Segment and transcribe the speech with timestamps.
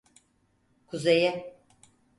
[0.87, 1.55] Kuzeye!